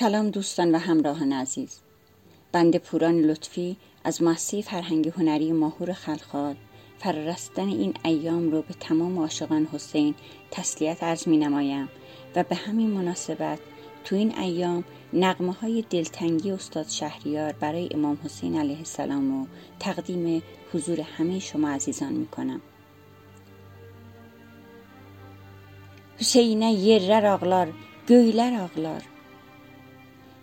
سلام 0.00 0.30
دوستان 0.30 0.74
و 0.74 0.78
همراهان 0.78 1.32
عزیز 1.32 1.78
بنده 2.52 2.78
پوران 2.78 3.18
لطفی 3.20 3.76
از 4.04 4.22
مؤسسه 4.22 4.62
فرهنگ 4.62 5.08
هنری 5.08 5.52
ماهور 5.52 5.92
خلخال 5.92 6.54
فرارستن 6.98 7.68
این 7.68 7.94
ایام 8.04 8.50
رو 8.50 8.62
به 8.62 8.74
تمام 8.80 9.18
عاشقان 9.18 9.68
حسین 9.72 10.14
تسلیت 10.50 11.02
عرض 11.02 11.28
می 11.28 11.36
نمایم 11.36 11.88
و 12.36 12.42
به 12.42 12.54
همین 12.54 12.90
مناسبت 12.90 13.58
تو 14.04 14.16
این 14.16 14.38
ایام 14.38 14.84
نقمه 15.12 15.52
های 15.52 15.84
دلتنگی 15.90 16.50
استاد 16.50 16.88
شهریار 16.88 17.52
برای 17.52 17.88
امام 17.90 18.18
حسین 18.24 18.58
علیه 18.60 18.78
السلام 18.78 19.32
رو 19.32 19.46
تقدیم 19.80 20.42
حضور 20.72 21.00
همه 21.00 21.38
شما 21.38 21.68
عزیزان 21.68 22.12
می 22.12 22.26
کنم 22.26 22.60
Hüseynə 26.20 26.68
yerlər 26.76 27.24
ağlar, 27.24 27.68
göylər 28.08 28.52
ağlar. 28.64 29.09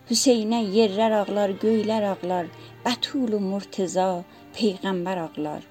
Hüseynə 0.07 0.61
yerlər 0.63 1.11
ağlar, 1.11 1.52
göylər 1.59 2.05
ağlar. 2.13 2.47
Bətulu 2.85 3.41
Murteza 3.43 4.23
peyğəmbər 4.55 5.20
ağlar. 5.25 5.66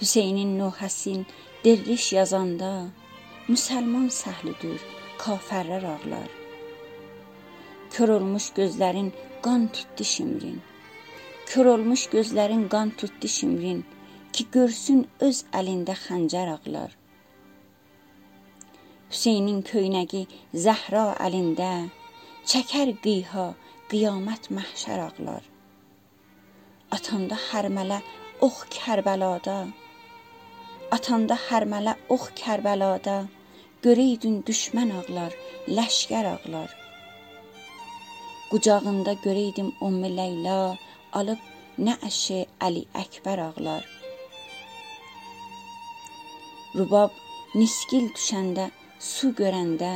Hüseynin 0.00 0.56
Nuhəsin 0.58 1.20
derviş 1.64 2.06
yazanda 2.16 2.70
müsəlman 3.46 4.08
səhlüdür, 4.10 4.82
kafərlər 5.22 5.86
ağlar. 5.92 6.26
Kör 7.94 8.16
olmuş 8.16 8.50
gözlərin 8.58 9.12
qan 9.46 9.68
tutdu 9.76 10.08
şimrin. 10.14 10.58
Kör 11.46 11.70
olmuş 11.76 12.08
gözlərin 12.16 12.66
qan 12.74 12.90
tutdu 12.98 13.30
şimrin 13.38 13.86
ki 14.32 14.50
görsün 14.52 15.06
öz 15.20 15.44
əlində 15.62 15.94
xəncər 16.08 16.56
ağlar. 16.56 16.90
Hüseynin 19.12 19.62
köynəgi 19.68 20.26
Zəhra 20.66 21.12
əlində, 21.20 21.72
çəkər 22.50 22.90
qıyha, 23.04 23.46
qiyamət 23.90 24.48
məhşər 24.56 25.00
ağlar. 25.06 25.44
Atanda 26.96 27.38
hərmələ 27.48 28.00
ox 28.42 28.64
Kərbəlada, 28.74 29.56
atanda 30.96 31.38
hərmələ 31.48 31.94
ox 32.16 32.32
Kərbəlada, 32.40 33.16
görəydin 33.84 34.40
düşmən 34.48 34.90
ağlar, 34.98 35.36
ləşkər 35.68 36.28
ağlar. 36.34 36.74
Qucağında 38.50 39.14
görəydim 39.24 39.70
Ümmü 39.86 40.10
Leyla, 40.16 40.76
alıb 41.18 41.46
nə 41.78 41.94
əşi 42.08 42.42
Əli 42.66 42.82
Əkbər 43.04 43.40
ağlar. 43.46 43.86
Rubab 46.74 47.14
niskil 47.54 48.10
düşəndə 48.16 48.68
Su 49.02 49.32
görəndə 49.38 49.92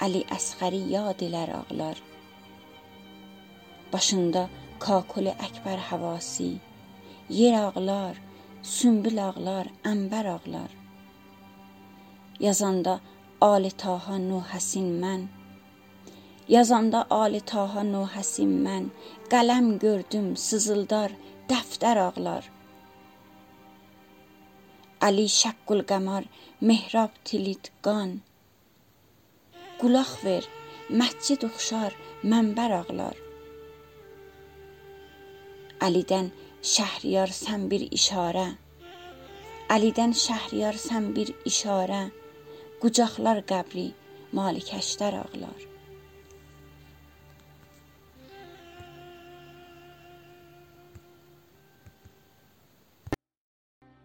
Ali 0.00 0.24
Asgari 0.36 0.80
ya 0.92 1.12
dilər 1.20 1.50
ağlar. 1.60 1.98
Başında 3.92 4.48
kakuli 4.80 5.32
Əkbər 5.46 5.80
havası, 5.90 6.52
yer 7.28 7.56
ağlar, 7.58 8.16
sümbül 8.62 9.18
ağlar, 9.28 9.68
əmbər 9.84 10.28
ağlar. 10.36 10.70
Yazanda 12.40 13.00
Ali 13.40 13.70
Taha 13.70 14.16
Nuhəsin 14.30 14.88
mən 15.02 15.26
Yazanda 16.48 17.04
Ali 17.10 17.40
Taha 17.52 17.84
Nuhəsin 17.84 18.56
mən 18.64 18.88
qələm 19.32 19.68
gördüm, 19.84 20.32
sızıldar, 20.46 21.12
dəftər 21.52 22.00
ağlar. 22.06 22.48
Ali 25.00 25.28
Şəkkül 25.36 25.84
Qəmar 25.92 26.24
mehrab 26.60 27.12
tilit 27.24 27.70
qan 27.84 28.18
Qulaq 29.80 30.10
ver, 30.24 30.44
məscid 31.00 31.46
oxşar, 31.46 31.94
mənbər 32.32 32.74
ağlar. 32.82 33.16
Əlidən 35.86 36.28
Şəhriyar 36.72 37.32
sən 37.32 37.64
bir 37.70 37.86
işarə. 37.88 38.44
Əlidən 39.72 40.12
Şəhriyar 40.24 40.76
sən 40.84 41.08
bir 41.16 41.32
işarə. 41.48 42.02
Qucaqlar 42.84 43.40
qəbri, 43.48 43.86
Malikəşdər 44.36 45.16
ağlar. 45.22 45.69